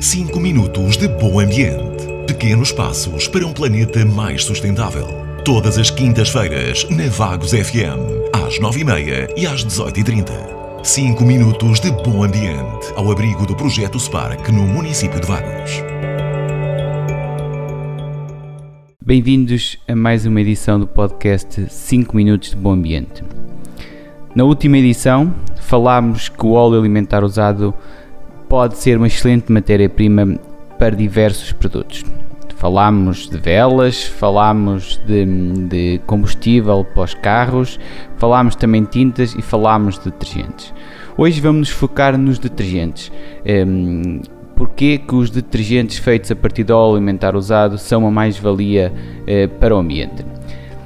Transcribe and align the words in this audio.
5 0.00 0.40
minutos 0.40 0.96
de 0.96 1.06
bom 1.06 1.38
ambiente. 1.38 2.04
Pequenos 2.26 2.72
passos 2.72 3.28
para 3.28 3.46
um 3.46 3.52
planeta 3.52 4.04
mais 4.04 4.44
sustentável. 4.44 5.06
Todas 5.44 5.78
as 5.78 5.88
quintas-feiras, 5.88 6.84
na 6.90 7.06
Vagos 7.08 7.52
FM, 7.52 8.34
às 8.34 8.58
9h30 8.58 9.32
e 9.36 9.46
às 9.46 9.64
18h30. 9.64 10.32
5 10.82 11.24
minutos 11.24 11.78
de 11.78 11.92
bom 11.92 12.24
ambiente, 12.24 12.92
ao 12.96 13.10
abrigo 13.10 13.46
do 13.46 13.54
projeto 13.54 13.98
Spark 13.98 14.48
no 14.50 14.64
município 14.64 15.20
de 15.20 15.26
Vagos. 15.26 15.82
Bem-vindos 19.00 19.78
a 19.86 19.94
mais 19.94 20.26
uma 20.26 20.40
edição 20.40 20.80
do 20.80 20.88
podcast 20.88 21.66
5 21.70 22.16
Minutos 22.16 22.50
de 22.50 22.56
Bom 22.56 22.72
Ambiente. 22.72 23.22
Na 24.34 24.42
última 24.42 24.76
edição, 24.76 25.32
falámos 25.60 26.28
que 26.28 26.44
o 26.44 26.52
óleo 26.52 26.80
alimentar 26.80 27.22
usado 27.22 27.72
pode 28.54 28.78
ser 28.78 28.96
uma 28.96 29.08
excelente 29.08 29.50
matéria-prima 29.50 30.38
para 30.78 30.94
diversos 30.94 31.50
produtos. 31.50 32.04
Falámos 32.54 33.28
de 33.28 33.36
velas, 33.36 34.04
falámos 34.04 35.00
de, 35.04 35.26
de, 35.66 36.00
combustível 36.06 36.84
para 36.84 37.02
os 37.02 37.14
carros, 37.14 37.80
falámos 38.16 38.54
também 38.54 38.84
de 38.84 38.90
tintas 38.90 39.34
e 39.34 39.42
falámos 39.42 39.98
de 39.98 40.04
detergentes. 40.04 40.72
Hoje 41.18 41.40
vamos 41.40 41.58
nos 41.58 41.70
focar 41.70 42.16
nos 42.16 42.38
detergentes. 42.38 43.10
Um, 43.44 44.20
Porquê 44.54 44.98
que 44.98 45.16
os 45.16 45.30
detergentes 45.30 45.98
feitos 45.98 46.30
a 46.30 46.36
partir 46.36 46.70
óleo 46.70 46.94
alimentar 46.94 47.34
usado 47.34 47.76
são 47.76 48.02
uma 48.02 48.10
mais-valia 48.12 48.92
eh, 49.26 49.48
para 49.48 49.74
o 49.74 49.78
ambiente? 49.80 50.24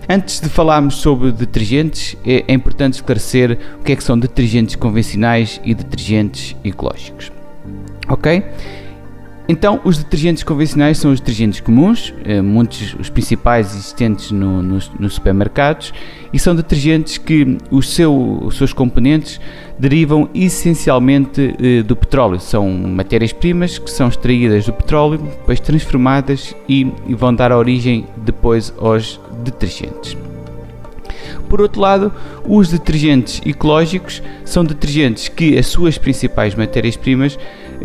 Antes 0.09 0.41
de 0.41 0.49
falarmos 0.49 0.95
sobre 0.95 1.31
detergentes, 1.33 2.17
é, 2.25 2.47
é 2.49 2.55
importante 2.55 2.95
esclarecer 2.95 3.59
o 3.79 3.85
que 3.85 3.93
é 3.93 3.97
que 3.97 4.03
são 4.03 4.19
detergentes 4.19 4.75
convencionais 4.75 5.61
e 5.63 5.75
detergentes 5.75 6.57
ecológicos. 6.65 7.31
Ok? 8.09 8.43
Então, 9.51 9.81
os 9.83 9.97
detergentes 9.97 10.43
convencionais 10.43 10.99
são 10.99 11.11
os 11.11 11.21
detergentes 11.21 11.61
comuns, 11.61 12.13
eh, 12.23 12.43
muitos 12.43 12.95
os 13.01 13.09
principais 13.09 13.75
existentes 13.75 14.31
no, 14.31 14.63
nos, 14.63 14.91
nos, 15.01 15.15
supermercados, 15.15 15.95
e 16.31 16.39
são 16.39 16.55
detergentes 16.55 17.17
que 17.17 17.57
os, 17.71 17.89
seu, 17.95 18.41
os 18.43 18.59
seus 18.59 18.75
componentes 18.75 19.41
derivam 19.79 20.29
essencialmente 20.35 21.57
eh, 21.59 21.83
do 21.83 21.97
petróleo. 21.97 22.39
São 22.39 22.71
matérias-primas 22.71 23.79
que 23.79 23.91
são 23.91 24.09
extraídas 24.09 24.67
do 24.67 24.73
petróleo, 24.75 25.17
depois 25.17 25.61
transformadas 25.61 26.55
e, 26.69 26.93
e 27.07 27.15
vão 27.15 27.35
dar 27.35 27.51
origem 27.51 28.07
depois 28.19 28.75
aos 28.79 29.19
detergentes. 29.43 30.15
Por 31.49 31.63
outro 31.63 31.81
lado, 31.81 32.13
os 32.45 32.69
detergentes 32.69 33.41
ecológicos 33.47 34.23
são 34.45 34.63
detergentes 34.63 35.29
que 35.29 35.57
as 35.57 35.67
suas 35.67 35.97
principais 35.97 36.55
matérias-primas 36.55 37.39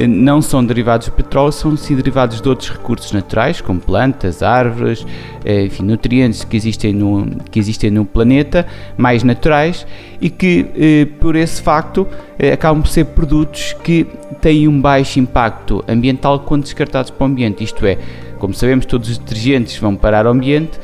não 0.07 0.41
são 0.41 0.65
derivados 0.65 1.07
do 1.07 1.13
petróleo, 1.13 1.51
são 1.51 1.75
sim 1.77 1.95
derivados 1.95 2.41
de 2.41 2.49
outros 2.49 2.69
recursos 2.69 3.11
naturais, 3.11 3.61
como 3.61 3.79
plantas, 3.79 4.41
árvores, 4.41 5.05
eh, 5.45 5.65
enfim, 5.65 5.83
nutrientes 5.83 6.43
que 6.43 6.57
existem 6.57 6.93
no, 6.93 7.25
que 7.51 7.59
existem 7.59 7.91
no 7.91 8.05
planeta, 8.05 8.65
mais 8.97 9.23
naturais, 9.23 9.85
e 10.19 10.29
que, 10.29 10.65
eh, 10.75 11.07
por 11.19 11.35
esse 11.35 11.61
facto, 11.61 12.07
acabam 12.51 12.81
por 12.81 12.89
ser 12.89 13.05
produtos 13.05 13.73
que 13.83 14.05
têm 14.41 14.67
um 14.67 14.81
baixo 14.81 15.19
impacto 15.19 15.83
ambiental 15.87 16.39
quando 16.39 16.63
descartados 16.63 17.11
para 17.11 17.23
o 17.23 17.27
ambiente. 17.27 17.63
Isto 17.63 17.85
é, 17.85 17.97
como 18.39 18.53
sabemos, 18.53 18.85
todos 18.85 19.09
os 19.09 19.17
detergentes 19.17 19.77
vão 19.77 19.95
parar 19.95 20.25
ao 20.25 20.33
ambiente 20.33 20.79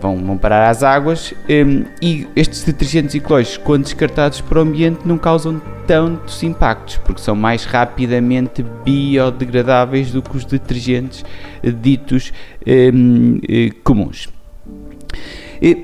vão, 0.00 0.16
vão 0.18 0.36
parar 0.36 0.68
às 0.68 0.82
águas 0.82 1.34
ehm, 1.48 1.84
e 2.02 2.26
estes 2.34 2.64
detergentes 2.64 3.14
ecológicos, 3.14 3.56
quando 3.58 3.84
descartados 3.84 4.40
para 4.40 4.58
o 4.58 4.62
ambiente, 4.62 5.00
não 5.04 5.18
causam 5.18 5.60
tantos 5.86 6.42
impactos, 6.42 6.98
porque 6.98 7.20
são 7.20 7.34
mais 7.34 7.64
rapidamente 7.64 8.64
biodegradáveis 8.84 10.10
do 10.10 10.20
que 10.20 10.36
os 10.36 10.44
detergentes 10.44 11.24
eh, 11.62 11.70
ditos 11.70 12.32
ehm, 12.66 13.38
eh, 13.48 13.70
comuns. 13.82 14.28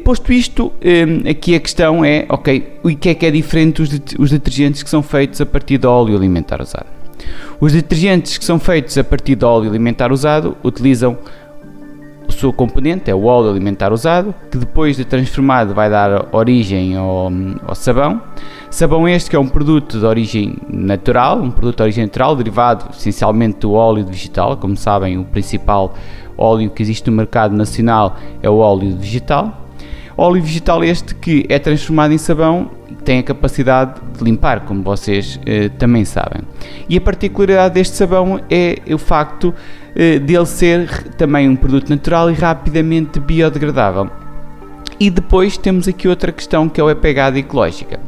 Posto 0.04 0.32
isto, 0.32 0.72
aqui 1.28 1.56
a 1.56 1.58
questão 1.58 2.04
é, 2.04 2.26
ok, 2.28 2.78
o 2.84 2.94
que 2.94 3.08
é 3.08 3.14
que 3.14 3.26
é 3.26 3.30
diferente 3.30 3.82
dos 3.82 4.30
detergentes 4.30 4.84
que 4.84 4.88
são 4.88 5.02
feitos 5.02 5.40
a 5.40 5.46
partir 5.46 5.78
de 5.78 5.86
óleo 5.86 6.16
alimentar 6.16 6.62
usado? 6.62 6.86
Os 7.60 7.72
detergentes 7.72 8.38
que 8.38 8.44
são 8.44 8.58
feitos 8.58 8.96
a 8.98 9.04
partir 9.04 9.34
de 9.36 9.44
óleo 9.44 9.68
alimentar 9.68 10.12
usado 10.12 10.56
utilizam 10.62 11.18
seu 12.34 12.52
componente 12.52 13.10
é 13.10 13.14
o 13.14 13.24
óleo 13.24 13.50
alimentar 13.50 13.92
usado, 13.92 14.34
que 14.50 14.58
depois 14.58 14.96
de 14.96 15.04
transformado 15.04 15.74
vai 15.74 15.88
dar 15.88 16.28
origem 16.32 16.96
ao, 16.96 17.30
ao, 17.66 17.74
sabão. 17.74 18.20
Sabão 18.70 19.08
este 19.08 19.30
que 19.30 19.36
é 19.36 19.38
um 19.38 19.48
produto 19.48 19.98
de 19.98 20.04
origem 20.04 20.56
natural, 20.68 21.40
um 21.40 21.50
produto 21.50 21.78
de 21.78 21.82
origem 21.82 22.04
natural, 22.04 22.36
derivado 22.36 22.86
essencialmente 22.90 23.60
do 23.60 23.72
óleo 23.72 24.04
vegetal. 24.04 24.56
Como 24.56 24.76
sabem, 24.76 25.18
o 25.18 25.24
principal 25.24 25.94
óleo 26.36 26.70
que 26.70 26.82
existe 26.82 27.08
no 27.10 27.16
mercado 27.16 27.56
nacional 27.56 28.16
é 28.42 28.50
o 28.50 28.58
óleo 28.58 28.96
vegetal. 28.96 29.63
Óleo 30.16 30.42
vegetal 30.42 30.84
este 30.84 31.14
que 31.14 31.44
é 31.48 31.58
transformado 31.58 32.12
em 32.12 32.18
sabão 32.18 32.70
tem 33.04 33.18
a 33.18 33.22
capacidade 33.22 34.00
de 34.16 34.24
limpar, 34.24 34.60
como 34.60 34.82
vocês 34.82 35.38
eh, 35.44 35.68
também 35.70 36.04
sabem. 36.04 36.42
E 36.88 36.96
a 36.96 37.00
particularidade 37.00 37.74
deste 37.74 37.96
sabão 37.96 38.40
é 38.48 38.78
o 38.92 38.98
facto 38.98 39.52
eh, 39.94 40.18
dele 40.18 40.46
ser 40.46 41.04
também 41.14 41.48
um 41.48 41.56
produto 41.56 41.88
natural 41.90 42.30
e 42.30 42.34
rapidamente 42.34 43.20
biodegradável. 43.20 44.08
E 44.98 45.10
depois 45.10 45.56
temos 45.56 45.88
aqui 45.88 46.08
outra 46.08 46.32
questão 46.32 46.68
que 46.68 46.80
é 46.80 46.90
a 46.90 46.94
pegada 46.94 47.38
ecológica. 47.38 47.98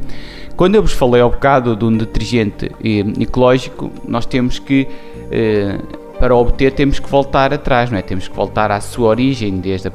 Quando 0.57 0.75
eu 0.75 0.83
vos 0.83 0.93
falei 0.93 1.21
ao 1.21 1.31
bocado 1.31 1.77
de 1.77 1.85
um 1.85 1.95
detergente 1.95 2.71
eh, 2.83 3.05
ecológico, 3.21 3.91
nós 4.09 4.25
temos 4.25 4.59
que, 4.59 4.89
eh, 5.31 5.79
para 6.19 6.35
obter, 6.35 6.73
temos 6.73 6.99
que 6.99 7.09
voltar 7.11 7.53
atrás, 7.53 7.91
não 7.91 7.99
é? 7.99 8.03
Temos 8.03 8.27
que 8.27 8.35
voltar 8.35 8.71
à 8.71 8.81
sua 8.81 9.09
origem, 9.09 9.59
desde 9.61 9.89
a 9.89 9.91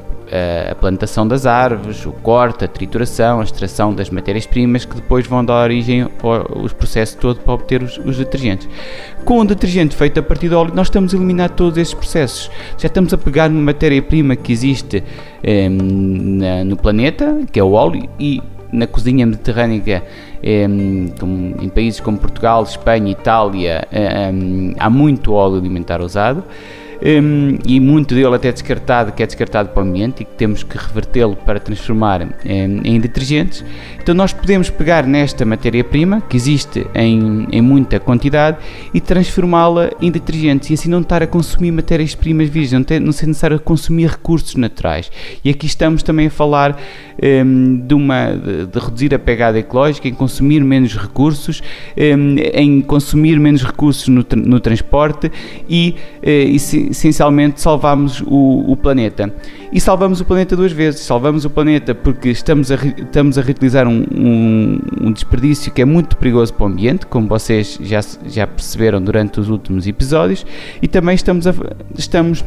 a 0.71 0.75
plantação 0.75 1.27
das 1.27 1.45
árvores, 1.45 2.05
o 2.05 2.11
corte, 2.11 2.63
a 2.63 2.67
trituração, 2.67 3.41
a 3.41 3.43
extração 3.43 3.93
das 3.93 4.09
matérias-primas 4.09 4.85
que 4.85 4.95
depois 4.95 5.27
vão 5.27 5.43
dar 5.43 5.63
origem 5.63 6.07
aos 6.23 6.71
processos 6.71 7.15
todo 7.15 7.41
para 7.41 7.53
obter 7.53 7.83
os, 7.83 7.97
os, 7.97 8.17
detergentes. 8.17 8.69
Com 9.25 9.39
o 9.39 9.45
detergente 9.45 9.95
feito 9.95 10.19
a 10.19 10.23
partir 10.23 10.47
de 10.47 10.55
óleo, 10.55 10.71
nós 10.73 10.87
estamos 10.87 11.13
a 11.13 11.17
eliminar 11.17 11.49
todos 11.49 11.77
esses 11.77 11.93
processos. 11.93 12.49
Já 12.77 12.87
estamos 12.87 13.13
a 13.13 13.17
pegar 13.17 13.49
uma 13.49 13.61
matéria-prima 13.61 14.35
que 14.35 14.53
existe 14.53 15.03
eh, 15.43 15.67
na, 15.67 16.63
no 16.63 16.77
planeta, 16.77 17.39
que 17.51 17.59
é 17.59 17.63
o 17.63 17.73
óleo, 17.73 18.07
e 18.17 18.41
na 18.71 18.87
cozinha 18.87 19.25
mediterrânea, 19.25 20.01
eh, 20.41 20.63
em 20.63 21.69
países 21.69 21.99
como 21.99 22.17
Portugal, 22.17 22.63
Espanha, 22.63 23.11
Itália, 23.11 23.85
eh, 23.91 24.31
há 24.79 24.89
muito 24.89 25.33
óleo 25.33 25.57
alimentar 25.57 26.01
usado 26.01 26.43
um, 27.03 27.57
e 27.65 27.79
muito 27.79 28.13
dele 28.13 28.35
até 28.35 28.51
descartado, 28.51 29.11
que 29.11 29.23
é 29.23 29.25
descartado 29.25 29.69
para 29.69 29.83
o 29.83 29.85
ambiente 29.85 30.21
e 30.21 30.25
que 30.25 30.33
temos 30.33 30.63
que 30.63 30.77
revertê-lo 30.77 31.35
para 31.35 31.59
transformar 31.59 32.27
em, 32.45 32.81
em 32.83 32.99
detergentes. 32.99 33.63
Então 34.01 34.15
nós 34.15 34.33
podemos 34.33 34.69
pegar 34.69 35.05
nesta 35.05 35.45
matéria-prima, 35.45 36.21
que 36.21 36.35
existe 36.37 36.85
em, 36.93 37.47
em 37.51 37.61
muita 37.61 37.99
quantidade, 37.99 38.57
e 38.93 38.99
transformá-la 38.99 39.91
em 40.01 40.11
detergentes 40.11 40.69
e 40.69 40.73
assim 40.73 40.89
não 40.89 41.01
estar 41.01 41.23
a 41.23 41.27
consumir 41.27 41.71
matérias-primas 41.71 42.49
virgens, 42.49 42.73
não, 42.73 42.83
ter, 42.83 42.99
não 42.99 43.11
ser 43.11 43.27
necessário 43.27 43.59
consumir 43.59 44.07
recursos 44.07 44.55
naturais. 44.55 45.11
E 45.43 45.49
aqui 45.49 45.65
estamos 45.65 46.03
também 46.03 46.27
a 46.27 46.31
falar 46.31 46.79
um, 47.21 47.77
de, 47.85 47.93
uma, 47.93 48.31
de, 48.31 48.67
de, 48.67 48.79
reduzir 48.79 49.13
a 49.13 49.19
pegada 49.19 49.59
ecológica, 49.59 50.07
em 50.07 50.13
consumir 50.13 50.61
menos 50.61 50.95
recursos, 50.95 51.61
um, 51.97 52.35
em 52.53 52.81
consumir 52.81 53.39
menos 53.39 53.63
recursos 53.63 54.07
no, 54.07 54.25
no 54.35 54.59
transporte 54.59 55.31
e, 55.69 55.95
uh, 56.23 56.29
e 56.29 56.59
se, 56.59 56.90
essencialmente 56.91 57.59
salvamos 57.59 58.21
o, 58.21 58.71
o, 58.71 58.77
planeta. 58.77 59.33
E 59.71 59.79
salvamos 59.79 60.21
o 60.21 60.25
planeta 60.25 60.55
duas 60.55 60.71
vezes. 60.71 61.01
Salvamos 61.01 61.45
o 61.45 61.49
planeta 61.49 61.95
porque 61.95 62.29
estamos 62.29 62.71
a, 62.71 62.75
estamos 62.75 63.37
a 63.37 63.41
reutilizar 63.41 63.87
um, 63.87 64.05
um, 64.13 64.79
um, 65.01 65.11
desperdício 65.11 65.71
que 65.71 65.81
é 65.81 65.85
muito 65.85 66.15
perigoso 66.17 66.53
para 66.53 66.65
o 66.65 66.67
ambiente, 66.67 67.05
como 67.05 67.27
vocês 67.27 67.79
já, 67.81 68.01
já 68.27 68.45
perceberam 68.45 69.01
durante 69.01 69.39
os 69.39 69.49
últimos 69.49 69.87
episódios, 69.87 70.45
e 70.81 70.87
também 70.87 71.15
estamos 71.15 71.47
a, 71.47 71.53
estamos 71.97 72.43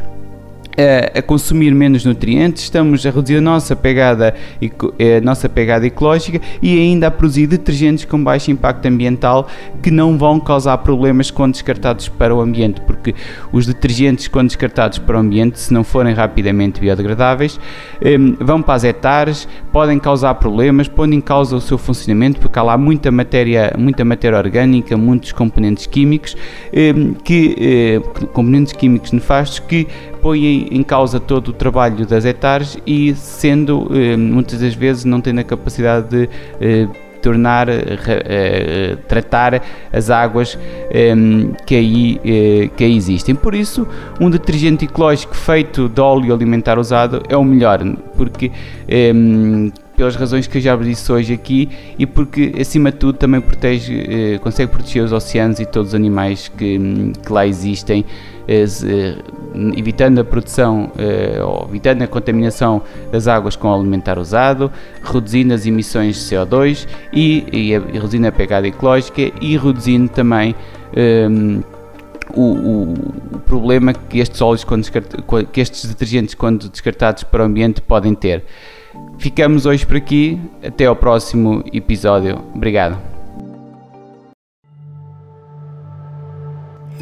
a, 0.77 1.19
a, 1.19 1.21
consumir 1.21 1.73
menos 1.73 2.05
nutrientes, 2.05 2.63
estamos 2.63 3.05
a 3.05 3.09
reduzir 3.09 3.37
a 3.37 3.41
nossa 3.41 3.75
pegada, 3.75 4.35
a 4.61 5.21
nossa 5.21 5.47
pegada 5.47 5.85
ecológica 5.85 6.39
e 6.61 6.77
ainda 6.77 7.07
a 7.07 7.11
produzir 7.11 7.47
detergentes 7.47 8.05
com 8.05 8.23
baixo 8.23 8.51
impacto 8.51 8.85
ambiental 8.87 9.47
que 9.81 9.91
não 9.91 10.17
vão 10.17 10.39
causar 10.39 10.77
problemas 10.79 11.31
quando 11.31 11.53
descartados 11.53 12.09
para 12.09 12.33
o 12.33 12.41
ambiente, 12.41 12.81
porque 12.81 13.15
os 13.51 13.65
detergentes 13.65 14.27
quando 14.27 14.47
descartados 14.47 14.99
para 14.99 15.17
o 15.17 15.19
ambiente, 15.19 15.59
se 15.59 15.73
não 15.73 15.83
forem 15.83 16.13
rapidamente 16.13 16.79
biodegradáveis, 16.79 17.59
hum, 18.03 18.35
vão 18.39 18.61
para 18.61 18.75
as 18.75 18.83
hectares, 18.83 19.47
podem 19.71 19.99
causar 19.99 20.35
problemas, 20.35 20.87
põem 20.87 21.15
em 21.15 21.21
causa 21.21 21.55
o 21.55 21.61
seu 21.61 21.77
funcionamento, 21.77 22.39
porque 22.39 22.57
há 22.59 22.63
lá 22.63 22.77
muita 22.77 23.11
matéria, 23.11 23.73
muita 23.77 24.03
matéria 24.03 24.37
orgânica, 24.37 24.97
muitos 24.97 25.31
componentes 25.31 25.85
químicos, 25.85 26.35
hum, 26.73 27.13
que, 27.23 27.55
eh, 27.59 27.99
componentes 28.33 28.73
químicos 28.73 29.11
nefastos 29.11 29.59
que 29.59 29.87
põem 30.21 30.64
em 30.71 30.83
causa 30.83 31.19
todo 31.19 31.49
o 31.49 31.53
trabalho 31.53 32.05
das 32.05 32.25
hectares 32.25 32.77
e 32.85 33.13
sendo 33.15 33.87
eh, 33.91 34.17
muitas 34.17 34.59
das 34.59 34.73
vezes 34.73 35.05
não 35.05 35.21
tendo 35.21 35.39
a 35.39 35.43
capacidade 35.43 36.07
de, 36.09 36.29
eh, 36.59 36.87
tornar, 37.21 37.67
uh, 37.67 38.97
tratar 39.07 39.63
as 39.91 40.11
águas 40.11 40.55
um, 41.17 41.53
que, 41.65 41.73
aí, 41.73 42.21
que 42.77 42.83
aí 42.83 42.95
existem. 42.95 43.33
Por 43.33 43.55
isso, 43.55 43.87
um 44.21 44.29
detergente 44.29 44.85
ecológico 44.85 45.35
feito 45.35 45.89
de 45.89 45.99
óleo 45.99 46.35
alimentar 46.35 46.77
usado 46.77 47.23
é 47.27 47.35
o 47.35 47.43
melhor, 47.43 47.79
porque 48.15 48.51
um, 49.15 49.71
pelas 49.95 50.15
razões 50.15 50.45
que 50.47 50.57
eu 50.57 50.61
já 50.61 50.75
disse 50.75 51.11
hoje 51.11 51.33
aqui 51.33 51.69
e 51.97 52.05
porque, 52.05 52.53
acima 52.59 52.91
de 52.91 52.97
tudo, 52.97 53.17
também 53.17 53.39
protege, 53.39 54.05
eh, 54.07 54.37
consegue 54.39 54.71
proteger 54.71 55.03
os 55.03 55.11
oceanos 55.11 55.59
e 55.59 55.65
todos 55.65 55.89
os 55.89 55.95
animais 55.95 56.49
que, 56.49 56.77
que 57.25 57.31
lá 57.31 57.47
existem, 57.47 58.03
eh, 58.03 58.03
eh, 58.03 58.34
evitando 59.75 60.19
a 60.19 60.23
produção 60.23 60.91
ou 61.45 61.67
evitando 61.69 62.01
a 62.01 62.07
contaminação 62.07 62.81
das 63.11 63.27
águas 63.27 63.55
com 63.55 63.73
alimentar 63.73 64.19
usado, 64.19 64.71
reduzindo 65.03 65.53
as 65.53 65.65
emissões 65.65 66.15
de 66.15 66.35
CO2 66.35 66.87
e, 67.11 67.45
e, 67.51 67.71
e 67.71 67.99
reduzindo 67.99 68.27
a 68.27 68.31
pegada 68.31 68.67
ecológica 68.67 69.31
e 69.41 69.57
reduzindo 69.57 70.09
também. 70.09 70.55
Um, 70.95 71.61
o, 72.33 72.41
o, 72.41 72.93
o, 73.33 73.39
problema 73.39 73.93
que 73.93 74.19
estes 74.19 74.41
óleos, 74.41 74.65
que 75.51 75.61
estes 75.61 75.85
detergentes, 75.85 76.33
quando 76.33 76.69
descartados 76.69 77.23
para 77.23 77.43
o 77.43 77.45
ambiente, 77.45 77.81
podem 77.81 78.13
ter. 78.13 78.43
Ficamos 79.17 79.65
hoje 79.65 79.85
por 79.85 79.97
aqui. 79.97 80.39
Até 80.65 80.85
ao 80.85 80.95
próximo 80.95 81.63
episódio. 81.71 82.41
Obrigado. 82.53 83.14